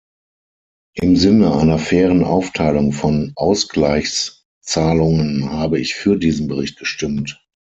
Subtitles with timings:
[0.95, 7.45] Im Sinne einer fairen Aufteilung von Ausgleichszahlungen habe ich für diesen Bericht gestimmt.